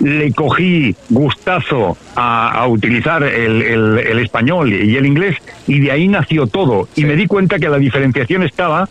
le 0.00 0.30
cogí 0.32 0.94
gustazo 1.08 1.96
a, 2.14 2.66
utilizar 2.68 3.22
el, 3.22 3.98
español 4.18 4.72
y 4.72 4.96
el 4.96 5.06
inglés 5.06 5.36
y 5.66 5.80
de 5.80 5.92
ahí 5.92 6.08
nació 6.08 6.46
todo. 6.46 6.88
Y 6.96 7.04
me 7.04 7.16
di 7.16 7.26
cuenta 7.26 7.58
que 7.58 7.68
la 7.68 7.78
diferenciación 7.78 8.42
estaba 8.42 8.88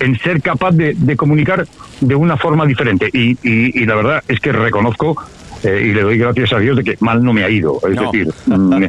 en 0.00 0.18
ser 0.18 0.42
capaz 0.42 0.72
de, 0.72 1.16
comunicar 1.16 1.66
de 2.00 2.14
una 2.14 2.36
forma 2.36 2.66
diferente. 2.66 3.08
Y, 3.12 3.36
y, 3.42 3.84
la 3.86 3.94
verdad 3.94 4.22
es 4.28 4.40
que 4.40 4.52
reconozco 4.52 5.16
eh, 5.62 5.88
y 5.88 5.92
le 5.94 6.02
doy 6.02 6.18
gracias 6.18 6.52
a 6.52 6.58
Dios 6.58 6.76
de 6.76 6.84
que 6.84 6.96
mal 7.00 7.22
no 7.22 7.32
me 7.32 7.44
ha 7.44 7.50
ido. 7.50 7.78
Es 7.88 7.98
decir, 7.98 8.28
mm, 8.46 8.84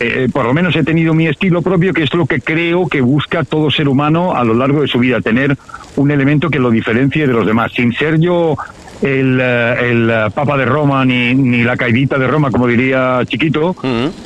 eh, 0.00 0.28
por 0.32 0.44
lo 0.44 0.54
menos 0.54 0.74
he 0.74 0.82
tenido 0.82 1.14
mi 1.14 1.26
estilo 1.26 1.62
propio, 1.62 1.92
que 1.92 2.02
es 2.02 2.14
lo 2.14 2.26
que 2.26 2.40
creo 2.40 2.88
que 2.88 3.00
busca 3.00 3.44
todo 3.44 3.70
ser 3.70 3.88
humano 3.88 4.34
a 4.34 4.42
lo 4.44 4.54
largo 4.54 4.82
de 4.82 4.88
su 4.88 4.98
vida, 4.98 5.20
tener 5.20 5.56
un 5.96 6.10
elemento 6.10 6.48
que 6.50 6.58
lo 6.58 6.70
diferencie 6.70 7.26
de 7.26 7.32
los 7.32 7.46
demás, 7.46 7.72
sin 7.72 7.92
ser 7.92 8.18
yo 8.18 8.56
el, 9.02 9.38
eh, 9.40 9.90
el 9.90 10.32
Papa 10.32 10.56
de 10.56 10.64
Roma 10.64 11.04
ni, 11.04 11.34
ni 11.34 11.62
la 11.62 11.76
caidita 11.76 12.18
de 12.18 12.26
Roma, 12.26 12.50
como 12.50 12.66
diría 12.66 13.20
Chiquito. 13.26 13.76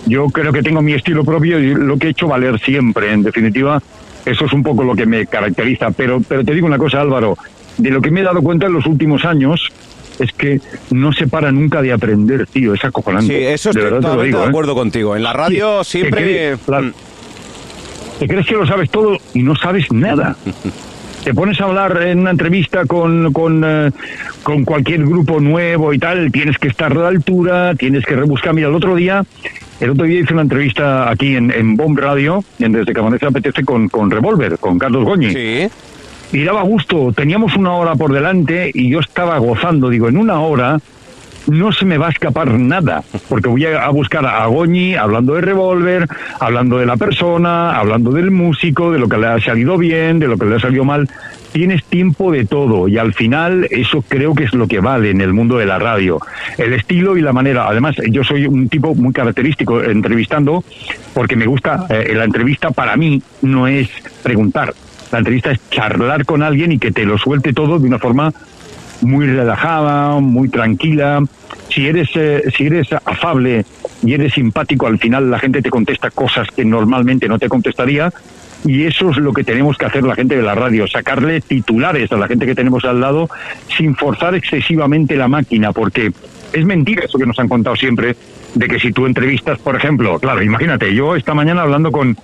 Yo 0.07 0.27
creo 0.29 0.53
que 0.53 0.63
tengo 0.63 0.81
mi 0.83 0.93
estilo 0.93 1.25
propio 1.25 1.59
y 1.59 1.75
lo 1.75 1.99
que 1.99 2.09
he 2.09 2.11
hecho 2.11 2.29
valer 2.29 2.59
siempre. 2.61 3.13
En 3.13 3.23
definitiva, 3.23 3.83
eso 4.31 4.45
es 4.45 4.53
un 4.53 4.63
poco 4.63 4.85
lo 4.85 4.95
que 4.95 5.07
me 5.07 5.27
caracteriza. 5.27 5.91
Pero, 5.91 6.21
pero 6.27 6.45
te 6.45 6.55
digo 6.55 6.67
una 6.67 6.79
cosa, 6.79 7.01
Álvaro, 7.01 7.37
de 7.77 7.91
lo 7.91 8.01
que 8.01 8.11
me 8.11 8.21
he 8.21 8.25
dado 8.25 8.43
cuenta 8.43 8.67
en 8.67 8.73
los 8.73 8.87
últimos 8.87 9.25
años 9.25 9.73
es 10.19 10.33
que 10.33 10.61
no 10.91 11.13
se 11.13 11.29
para 11.29 11.53
nunca 11.53 11.81
de 11.81 11.93
aprender, 11.93 12.47
tío, 12.47 12.75
es 12.75 12.85
acojonante. 12.85 13.39
Sí, 13.39 13.45
eso 13.45 13.71
estoy 13.71 13.85
de 13.85 13.91
totalmente 13.91 14.37
de 14.37 14.45
¿eh? 14.45 14.47
acuerdo 14.49 14.75
contigo. 14.75 15.17
En 15.17 15.23
la 15.23 15.33
radio 15.33 15.85
siempre... 15.85 16.57
Mm. 16.57 16.93
Te 18.19 18.27
crees, 18.27 18.47
que 18.47 18.55
lo 18.55 18.67
sabes 18.67 18.91
todo 18.91 19.17
y 19.33 19.45
no 19.45 19.55
sabes 19.55 19.93
nada. 19.93 20.37
te 21.25 21.33
pones 21.33 21.61
a 21.61 21.65
hablar 21.67 22.03
en 22.03 22.19
una 22.19 22.33
entrevista 22.33 22.85
con, 22.85 23.33
con, 23.33 23.63
eh, 23.65 23.93
con, 24.43 24.65
cualquier 24.65 25.05
grupo 25.05 25.39
nuevo 25.39 25.93
y 25.95 26.01
tal, 26.01 26.33
tienes 26.33 26.59
que 26.59 26.67
estar 26.67 26.91
a 26.91 26.97
la 26.97 27.09
altura, 27.09 27.77
tienes 27.77 28.05
que 28.05 28.17
rebuscar. 28.17 28.55
Mira, 28.55 28.69
el 28.69 28.75
otro 28.75 28.97
día 28.97 29.25
el 29.81 29.91
otro 29.91 30.07
día 30.07 30.21
hice 30.21 30.33
una 30.33 30.43
entrevista 30.43 31.11
aquí 31.11 31.37
en, 31.37 31.51
en 31.51 31.77
Bomb 31.77 31.99
Radio, 31.99 32.43
en 32.59 32.73
Desde 32.73 32.93
Cabaneza 32.93 33.29
Apetece, 33.29 33.65
con, 33.65 33.89
con 33.89 34.11
Revolver, 34.11 34.59
con 34.59 34.79
Carlos 34.79 35.05
Goñi. 35.05 35.33
Sí. 35.33 35.69
Y 36.33 36.45
daba 36.45 36.63
gusto, 36.63 37.13
teníamos 37.13 37.57
una 37.57 37.73
hora 37.73 37.95
por 37.95 38.13
delante 38.13 38.71
y 38.75 38.91
yo 38.91 39.01
estaba 39.01 39.39
gozando. 39.39 39.89
Digo, 39.89 40.09
en 40.09 40.17
una 40.19 40.41
hora 40.41 40.79
no 41.49 41.73
se 41.73 41.85
me 41.85 41.99
va 41.99 42.07
a 42.07 42.11
escapar 42.11 42.53
nada, 42.53 43.03
porque 43.29 43.49
voy 43.49 43.65
a, 43.67 43.89
buscar 43.89 44.25
a 44.25 44.47
Goñi 44.47 44.95
hablando 44.95 45.35
de 45.35 45.41
Revolver, 45.41 46.07
hablando 46.41 46.79
de 46.79 46.87
la 46.87 46.97
persona, 46.97 47.77
hablando 47.79 48.11
del 48.11 48.31
músico, 48.31 48.93
de 48.93 48.99
lo 48.99 49.09
que 49.09 49.19
le 49.19 49.27
ha 49.27 49.41
salido 49.41 49.77
bien, 49.77 50.19
de 50.19 50.29
lo 50.29 50.37
que 50.37 50.47
le 50.47 50.57
ha 50.57 50.61
salido 50.61 50.85
mal 50.85 51.09
tienes 51.53 51.85
tiempo 51.85 52.31
de 52.31 52.45
todo 52.45 52.89
y 52.89 52.99
al 52.99 53.15
final 53.15 53.67
eso 53.71 54.05
creo 54.07 54.35
que 54.35 54.45
es 54.45 54.55
lo 54.55 54.67
que 54.67 54.81
vale 54.81 55.11
en 55.11 55.21
el 55.21 55.33
mundo 55.33 55.59
de 55.59 55.67
la 55.67 55.79
radio. 55.79 56.21
El 56.57 56.73
estilo 56.73 57.17
y 57.17 57.23
la 57.23 57.33
manera. 57.33 57.67
Además, 57.69 57.97
yo 58.11 58.23
soy 58.23 58.47
un 58.47 58.69
tipo 58.69 58.95
muy 58.95 59.13
característico 59.13 59.83
entrevistando 59.83 60.63
porque 61.15 61.37
me 61.37 61.47
gusta, 61.47 61.87
eh, 61.89 62.13
la 62.15 62.25
entrevista 62.25 62.71
para 62.71 62.97
mí 62.97 63.23
no 63.43 63.67
es 63.67 63.89
preguntar. 64.23 64.75
La 65.11 65.19
entrevista 65.19 65.51
es 65.51 65.61
charlar 65.71 66.27
con 66.27 66.43
alguien 66.43 66.73
y 66.73 66.79
que 66.79 66.93
te 66.93 67.07
lo 67.07 67.17
suelte 67.17 67.53
todo 67.53 67.79
de 67.79 67.89
una 67.89 67.99
forma 67.99 68.33
muy 69.01 69.27
relajada, 69.27 70.19
muy 70.21 70.49
tranquila. 70.49 71.23
Si 71.69 71.87
eres, 71.87 72.11
eh, 72.15 72.45
si 72.57 72.67
eres 72.67 72.93
afable 72.93 73.65
y 74.03 74.15
eres 74.15 74.35
simpático, 74.35 74.87
al 74.87 74.99
final 74.99 75.31
la 75.31 75.39
gente 75.39 75.63
te 75.63 75.71
contesta 75.71 76.11
cosas 76.11 76.49
que 76.49 76.65
normalmente 76.65 77.29
no 77.29 77.39
te 77.39 77.49
contestaría 77.49 78.13
y 78.65 78.85
eso 78.85 79.11
es 79.11 79.19
lo 79.19 79.33
que 79.33 79.45
tenemos 79.45 79.77
que 79.77 79.87
hacer 79.87 80.03
la 80.03 80.15
gente 80.15 80.37
de 80.37 80.43
la 80.43 80.55
radio, 80.55 80.87
sacarle 80.87 81.41
titulares 81.41 82.11
a 82.13 82.17
la 82.17 82.27
gente 82.27 82.47
que 82.47 82.55
tenemos 82.55 82.85
al 82.85 83.01
lado 83.01 83.29
sin 83.77 83.95
forzar 83.95 84.35
excesivamente 84.35 85.17
la 85.17 85.29
máquina, 85.29 85.73
porque 85.73 86.13
es 86.53 86.65
mentira 86.65 87.05
eso 87.05 87.19
que 87.19 87.27
nos 87.27 87.39
han 87.39 87.49
contado 87.49 87.77
siempre, 87.77 88.17
de 88.55 88.69
que 88.69 88.81
si 88.81 88.93
tú 88.93 89.07
entrevistas, 89.07 89.59
por 89.59 89.77
ejemplo, 89.77 90.19
claro, 90.19 90.43
imagínate, 90.43 90.95
yo 90.95 91.15
esta 91.15 91.35
mañana 91.35 91.63
hablando 91.63 91.93
con, 91.93 92.17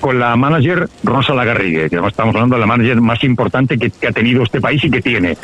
con 0.00 0.18
la 0.18 0.36
manager 0.36 0.88
Rosa 1.02 1.34
Lagarrigue, 1.34 1.90
que 1.90 1.96
estamos 1.96 2.34
hablando 2.34 2.56
de 2.56 2.60
la 2.60 2.66
manager 2.66 3.00
más 3.00 3.22
importante 3.24 3.78
que, 3.78 3.92
ha 4.06 4.12
tenido 4.12 4.42
este 4.42 4.60
país 4.60 4.82
y 4.84 4.90
que 4.90 5.02
tiene. 5.02 5.36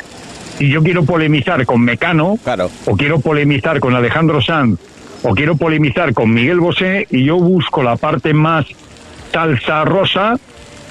Y 0.59 0.69
yo 0.69 0.81
quiero 0.81 1.03
polemizar 1.03 1.65
con 1.65 1.81
Mecano, 1.81 2.37
claro. 2.43 2.69
o 2.85 2.95
quiero 2.95 3.19
polemizar 3.19 3.79
con 3.79 3.95
Alejandro 3.95 4.41
Sanz, 4.41 4.79
o 5.23 5.35
quiero 5.35 5.55
polemizar 5.55 6.13
con 6.13 6.33
Miguel 6.33 6.59
Bosé, 6.59 7.07
y 7.11 7.25
yo 7.25 7.37
busco 7.37 7.83
la 7.83 7.95
parte 7.95 8.33
más 8.33 8.65
salsa 9.31 9.85
rosa 9.85 10.35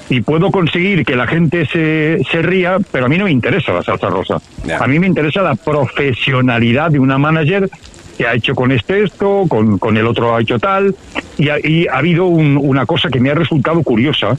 y 0.09 0.21
puedo 0.21 0.51
conseguir 0.51 1.03
que 1.05 1.15
la 1.15 1.27
gente 1.27 1.65
se, 1.65 2.19
se 2.31 2.41
ría, 2.41 2.77
pero 2.91 3.07
a 3.07 3.09
mí 3.09 3.17
no 3.17 3.25
me 3.25 3.31
interesa 3.31 3.73
la 3.73 3.83
salsa 3.83 4.07
rosa. 4.07 4.41
A 4.79 4.87
mí 4.87 4.99
me 4.99 5.07
interesa 5.07 5.41
la 5.41 5.55
profesionalidad 5.55 6.91
de 6.91 6.99
una 6.99 7.17
manager 7.17 7.69
que 8.17 8.25
ha 8.25 8.33
hecho 8.33 8.55
con 8.55 8.71
este 8.71 9.03
esto, 9.03 9.43
con, 9.47 9.77
con 9.77 9.97
el 9.97 10.07
otro 10.07 10.35
ha 10.35 10.41
hecho 10.41 10.59
tal, 10.59 10.95
y 11.37 11.49
ha, 11.49 11.59
y 11.59 11.87
ha 11.87 11.97
habido 11.97 12.25
una 12.25 12.85
cosa 12.85 13.09
que 13.09 13.19
me 13.19 13.29
ha 13.29 13.35
resultado 13.35 13.83
curiosa, 13.83 14.37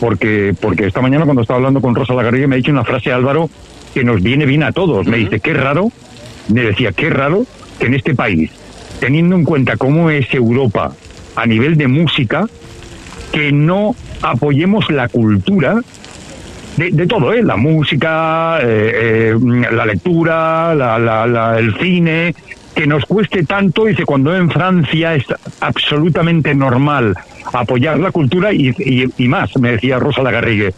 porque, 0.00 0.54
porque 0.60 0.86
esta 0.86 1.00
mañana 1.00 1.24
cuando 1.24 1.42
estaba 1.42 1.58
hablando 1.58 1.80
con 1.80 1.94
Rosa 1.94 2.14
Lagarriga 2.14 2.46
me 2.46 2.56
ha 2.56 2.58
dicho 2.58 2.72
una 2.72 2.84
frase 2.84 3.12
Álvaro 3.12 3.48
que 3.94 4.04
nos 4.04 4.22
viene 4.22 4.44
bien 4.44 4.64
a 4.64 4.72
todos. 4.72 5.06
Me 5.06 5.16
dice, 5.16 5.40
qué 5.40 5.54
raro, 5.54 5.90
me 6.48 6.62
decía, 6.62 6.92
qué 6.92 7.08
raro 7.08 7.46
que 7.78 7.86
en 7.86 7.94
este 7.94 8.14
país, 8.14 8.50
teniendo 8.98 9.36
en 9.36 9.44
cuenta 9.44 9.76
cómo 9.76 10.10
es 10.10 10.32
Europa 10.34 10.92
a 11.36 11.46
nivel 11.46 11.76
de 11.76 11.88
música, 11.88 12.46
que 13.32 13.52
no 13.52 13.94
apoyemos 14.20 14.90
la 14.90 15.08
cultura 15.08 15.80
de, 16.76 17.06
todo, 17.06 17.32
¿eh? 17.32 17.42
la 17.42 17.56
música, 17.56 18.58
eh, 18.60 19.32
eh, 19.32 19.70
la 19.70 19.86
lectura, 19.86 20.74
la, 20.74 21.56
el 21.58 21.76
cine, 21.78 22.34
que 22.74 22.86
nos 22.86 23.04
cueste 23.06 23.44
tanto, 23.44 23.84
dice, 23.84 24.04
cuando 24.04 24.34
en 24.34 24.50
Francia 24.50 25.14
es 25.14 25.24
absolutamente 25.60 26.54
normal 26.54 27.14
apoyar 27.52 28.00
la 28.00 28.10
cultura 28.10 28.52
y, 28.52 28.74
y, 29.16 29.28
más, 29.28 29.56
me 29.58 29.72
decía 29.72 30.00
Rosa 30.00 30.22
Lagarrigue. 30.22 30.74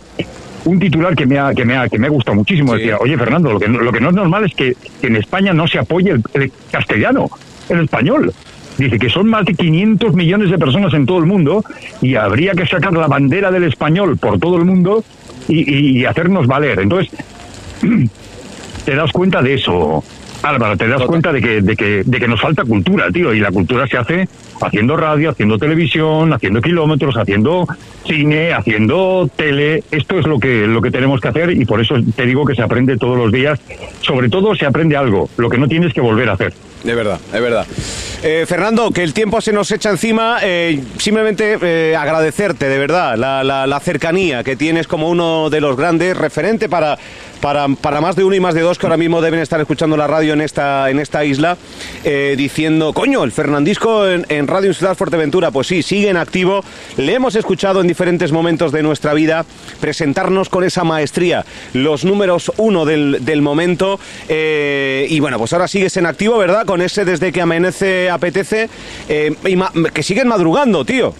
Un 0.66 0.78
titular 0.78 1.14
que 1.14 1.26
me 1.26 1.38
ha, 1.38 1.54
que 1.54 1.64
me 1.64 1.76
ha, 1.76 1.88
que 1.88 1.99
me 1.99 2.08
gusta 2.08 2.32
muchísimo, 2.35 2.75
decía, 2.75 2.99
oye 2.99 3.16
Fernando, 3.16 3.52
lo 3.52 3.61
que, 3.61 3.68
lo 3.68 3.92
que 3.92 4.00
no 4.00 4.11
es 4.11 4.14
normal 4.14 4.44
es 4.44 4.54
que, 4.54 4.76
en 5.02 5.16
España 5.16 5.52
no 5.52 5.66
se 5.66 5.78
apoye 5.78 6.11
el 6.35 6.52
castellano, 6.70 7.30
el 7.68 7.85
español. 7.85 8.32
Dice 8.78 8.99
que 8.99 9.08
son 9.08 9.28
más 9.28 9.46
de 9.46 9.54
500 9.54 10.14
millones 10.14 10.50
de 10.50 10.58
personas 10.58 10.92
en 10.92 11.06
todo 11.06 11.18
el 11.18 11.26
mundo 11.26 11.64
y 12.02 12.14
habría 12.16 12.52
que 12.52 12.66
sacar 12.66 12.92
la 12.92 13.06
bandera 13.06 13.50
del 13.50 13.64
español 13.64 14.18
por 14.18 14.38
todo 14.38 14.56
el 14.56 14.64
mundo 14.64 15.02
y, 15.49 16.04
hacernos 16.04 16.46
valer. 16.46 16.80
Entonces, 16.80 17.11
te 18.85 18.94
das 18.94 19.12
cuenta 19.12 19.40
de 19.40 19.54
eso, 19.54 20.04
Álvaro, 20.42 20.76
te 20.76 20.88
das 20.88 21.02
cuenta 21.02 21.32
de 21.32 21.40
que, 21.40 21.62
de, 21.62 21.76
que, 21.76 22.02
de 22.04 22.18
que 22.18 22.28
nos 22.28 22.40
falta 22.40 22.64
cultura, 22.64 23.11
tío, 23.11 23.32
y 23.32 23.40
la 23.40 23.50
cultura 23.50 23.87
se 23.87 23.96
hace 23.96 24.28
haciendo 24.60 24.96
radio, 24.96 25.30
haciendo 25.30 25.58
televisión, 25.58 26.32
haciendo 26.32 26.60
kilómetros, 26.60 27.16
haciendo 27.16 27.66
cine, 28.04 28.52
haciendo 28.52 29.28
tele. 29.34 29.82
Esto 29.90 30.18
es 30.18 30.26
lo 30.26 30.38
que, 30.38 30.66
lo 30.66 30.80
que 30.80 30.90
tenemos 30.90 31.20
que 31.20 31.28
hacer 31.28 31.50
y 31.50 31.64
por 31.64 31.80
eso 31.80 31.96
te 32.14 32.26
digo 32.26 32.44
que 32.44 32.54
se 32.54 32.62
aprende 32.62 32.96
todos 32.96 33.16
los 33.16 33.32
días. 33.32 33.60
Sobre 34.00 34.28
todo 34.28 34.54
se 34.54 34.66
aprende 34.66 34.96
algo, 34.96 35.28
lo 35.36 35.48
que 35.48 35.58
no 35.58 35.68
tienes 35.68 35.92
que 35.92 36.00
volver 36.00 36.28
a 36.28 36.32
hacer. 36.32 36.52
De 36.84 36.94
verdad, 36.94 37.20
es 37.32 37.40
verdad. 37.40 37.66
Eh, 38.28 38.45
Fernando, 38.45 38.90
que 38.90 39.04
el 39.04 39.14
tiempo 39.14 39.40
se 39.40 39.52
nos 39.52 39.71
echa 39.71 39.88
encima, 39.88 40.38
eh, 40.42 40.83
simplemente 40.99 41.56
eh, 41.62 41.95
agradecerte 41.95 42.68
de 42.68 42.76
verdad 42.76 43.16
la, 43.16 43.80
cercanía 43.80 44.42
que 44.42 44.56
tienes 44.56 44.88
como 44.88 45.09
uno 45.09 45.49
de 45.49 45.61
los 45.61 45.76
grandes 45.76 46.16
referentes 46.16 46.68
para, 46.68 46.99
para, 47.40 47.68
más 48.00 48.16
de 48.16 48.25
uno 48.25 48.35
y 48.35 48.40
más 48.40 48.54
de 48.54 48.62
dos 48.62 48.80
que 48.80 48.87
ahora 48.87 48.97
mismo 48.97 49.21
deben 49.21 49.38
estar 49.38 49.61
escuchando 49.61 49.97
la 49.97 50.09
radio 50.09 50.33
en 50.33 50.40
esta, 50.40 50.90
en 50.90 50.99
esta 50.99 51.25
isla, 51.25 51.56
diciendo, 52.37 52.92
coño, 52.92 53.23
el 53.23 53.30
Fernandisco 53.30 54.09
en, 54.09 54.26
en 54.28 54.49
Radio 54.49 54.71
Insular 54.71 54.97
Fuerteventura, 54.97 55.52
pues 55.52 55.68
sí, 55.68 55.85
sigue 55.85 56.09
en 56.09 56.16
activo. 56.16 56.64
Le 56.97 57.14
hemos 57.14 57.37
escuchado 57.37 57.80
en 57.80 57.87
diferentes 57.87 58.33
momentos 58.33 58.73
de 58.73 58.83
nuestra 58.83 59.14
vida 59.14 59.45
presentarnos 59.80 60.49
con 60.49 60.64
esa 60.64 60.83
maestría, 60.83 61.45
los 61.75 62.04
números 62.04 62.50
uno 62.56 62.85
del, 62.87 63.18
del 63.25 63.40
momento. 63.40 64.00
y 64.28 65.21
bueno, 65.21 65.38
pues 65.38 65.52
ahora 65.52 65.68
sigues 65.68 65.97
en 65.97 66.06
activo, 66.06 66.38
¿verdad? 66.38 66.66
Con 66.66 66.83
ese 66.83 67.04
desde 67.04 67.30
que 67.30 67.40
amanece 67.40 68.11
apetece, 68.16 68.68
eh, 69.08 69.35
que 69.94 70.02
siguen 70.02 70.28
madrugando, 70.28 70.85
tío. 70.85 71.14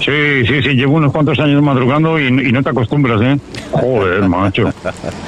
Sí, 0.00 0.44
sí, 0.46 0.62
sí, 0.62 0.68
llevo 0.70 0.96
unos 0.96 1.12
cuantos 1.12 1.38
años 1.38 1.62
madrugando 1.62 2.18
y, 2.18 2.30
no 2.30 2.62
te 2.62 2.70
acostumbras, 2.70 3.20
¿eh? 3.22 3.38
Joder, 3.70 4.22
macho. 4.28 4.72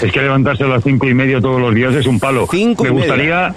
es 0.03 0.13
que 0.13 0.21
levantarse 0.21 0.65
a 0.65 0.69
las 0.69 0.83
cinco 0.85 1.09
y 1.09 1.15
media 1.15 1.41
todos 1.41 1.61
los 1.61 1.75
días 1.75 1.95
es 1.95 2.07
un 2.07 2.21
palo. 2.21 2.47
Cinco 2.51 2.85
Me 2.85 2.91
gustaría... 2.91 3.55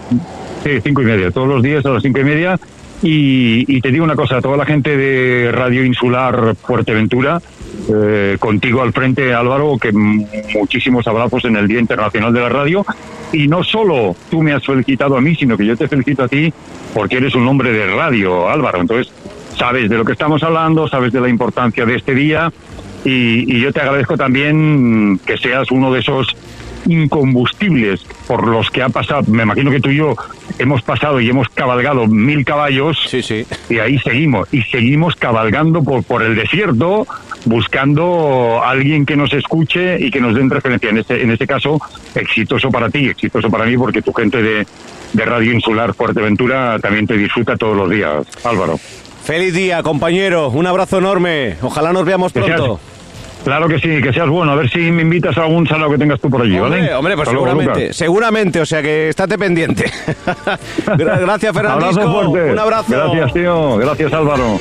Sí, 0.64 0.72
cinco 0.84 1.02
y 1.02 1.06
media, 1.06 1.32
todos 1.32 1.48
los 1.48 1.64
días 1.64 1.86
a 1.86 1.90
las 1.90 2.04
cinco 2.04 2.20
y 2.20 2.24
media. 2.24 2.60
Y, 3.02 3.80
te 3.82 3.92
digo 3.92 4.04
una 4.04 4.16
cosa, 4.16 4.42
toda 4.42 4.58
la 4.58 4.66
gente 4.66 4.98
de 4.98 5.52
Radio 5.54 5.86
Insular 5.86 6.56
Fuerteventura, 6.56 7.42
eh, 7.90 8.36
contigo 8.40 8.82
al 8.82 8.92
frente, 8.92 9.34
Álvaro, 9.34 9.78
que 9.78 9.94
muchísimos 9.94 11.08
abrazos 11.08 11.46
en 11.46 11.56
el 11.56 11.68
Día 11.68 11.80
Internacional 11.80 12.34
de 12.34 12.40
la 12.42 12.50
Radio. 12.50 12.86
Y 13.32 13.48
no 13.48 13.64
solo 13.64 14.16
tú 14.30 14.42
me 14.42 14.54
has 14.54 14.66
felicitado 14.66 15.18
a 15.18 15.22
mí, 15.22 15.36
sino 15.36 15.58
que 15.58 15.66
yo 15.66 15.78
te 15.78 15.88
felicito 15.88 16.24
a 16.24 16.28
ti 16.28 16.52
porque 16.94 17.18
eres 17.18 17.36
un 17.36 17.48
hombre 17.48 17.72
de 17.72 17.88
radio, 17.88 18.50
Álvaro. 18.50 18.82
Entonces, 18.82 19.14
sabes 19.56 19.90
de 19.90 19.98
lo 19.98 20.06
que 20.06 20.14
estamos 20.14 20.42
hablando, 20.44 20.88
sabes 20.88 21.12
de 21.12 21.22
la 21.22 21.30
importancia 21.30 21.86
de 21.86 21.96
este 21.96 22.16
día. 22.16 22.52
Y, 23.06 23.56
y 23.56 23.62
yo 23.62 23.72
te 23.72 23.82
agradezco 23.82 24.18
también 24.18 25.20
que 25.26 25.38
seas 25.38 25.72
uno 25.72 25.92
de 25.94 26.00
esos 26.00 26.36
incombustibles 26.88 28.02
por 28.28 28.48
los 28.48 28.70
que 28.70 28.82
ha 28.82 28.90
pasado. 28.90 29.24
Me 29.28 29.44
imagino 29.44 29.72
que 29.72 29.80
tú 29.80 29.90
y 29.90 29.98
yo 29.98 30.16
hemos 30.58 30.82
pasado 30.82 31.20
y 31.20 31.30
hemos 31.30 31.50
cabalgado 31.50 32.08
mil 32.08 32.44
caballos. 32.46 32.98
Sí, 33.08 33.22
sí. 33.22 33.46
Y 33.70 33.80
ahí 33.80 34.00
seguimos. 34.00 34.48
Y 34.52 34.62
seguimos 34.64 35.16
cabalgando 35.16 35.84
por, 35.84 36.04
por 36.04 36.24
el 36.24 36.36
desierto 36.36 37.08
buscando 37.46 38.62
a 38.64 38.70
alguien 38.70 39.06
que 39.06 39.16
nos 39.16 39.34
escuche 39.34 40.00
y 40.00 40.12
que 40.12 40.20
nos 40.20 40.36
den 40.36 40.50
referencia. 40.50 40.90
En 40.90 40.98
este, 40.98 41.22
en 41.22 41.32
este 41.32 41.48
caso, 41.48 41.80
exitoso 42.16 42.70
para 42.70 42.90
ti, 42.90 43.08
exitoso 43.08 43.50
para 43.50 43.66
mí, 43.66 43.78
porque 43.78 44.02
tu 44.02 44.14
gente 44.14 44.42
de, 44.42 44.68
de 45.14 45.26
Radio 45.26 45.54
Insular 45.54 45.94
Fuerteventura 45.94 46.80
también 46.80 47.08
te 47.08 47.18
disfruta 47.18 47.56
todos 47.58 47.76
los 47.76 47.90
días, 47.90 48.26
Álvaro. 48.44 48.80
Feliz 49.24 49.54
día, 49.54 49.84
compañero. 49.84 50.50
Un 50.50 50.66
abrazo 50.66 50.98
enorme. 50.98 51.58
Ojalá 51.62 51.94
nos 51.94 52.06
veamos 52.06 52.34
pronto. 52.34 52.80
Claro 53.44 53.68
que 53.68 53.80
sí, 53.80 54.02
que 54.02 54.14
seas 54.14 54.30
bueno. 54.30 54.52
A 54.52 54.56
ver 54.56 54.70
si 54.70 54.92
me 54.92 55.02
invitas 55.02 55.38
a 55.38 55.44
algún 55.44 55.66
salado 55.68 55.92
que 55.92 55.98
tengas 55.98 56.20
tú 56.20 56.30
por 56.30 56.42
allí, 56.42 56.60
¿vale? 56.60 56.94
Hombre, 56.94 57.16
pues 57.16 57.30
seguramente, 57.30 57.94
seguramente. 57.94 58.62
O 58.62 58.66
sea 58.66 58.82
que 58.82 59.10
estate 59.10 59.38
pendiente. 59.38 59.86
Gracias, 60.98 61.54
Fernandisco. 61.54 62.02
Abrazo 62.02 62.30
fuerte. 62.30 62.52
Un 62.52 62.60
abrazo. 62.60 62.92
Gracias, 62.92 63.34
tío. 63.34 63.78
Gracias, 63.78 64.14
Álvaro. 64.14 64.60